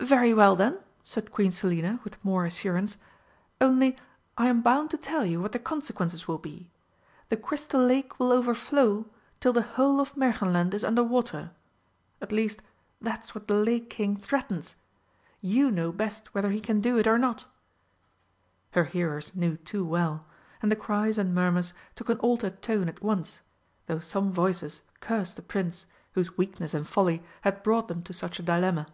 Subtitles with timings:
[0.00, 2.98] "Very well then," said Queen Selina with more assurance,
[3.60, 3.96] "only
[4.38, 6.70] I am bound to tell you what the consequences will be.
[7.30, 9.06] The Crystal Lake will overflow
[9.40, 11.50] till the whole of Märchenland is under water.
[12.22, 12.62] At least
[13.02, 14.76] that's what the Lake King threatens.
[15.40, 17.46] You know best whether he can do it or not."
[18.70, 20.24] Her hearers knew too well,
[20.62, 23.40] and the cries and murmurs took an altered tone at once,
[23.86, 28.38] though some voices cursed the Prince whose weakness and folly had brought them to such
[28.38, 28.86] a dilemma.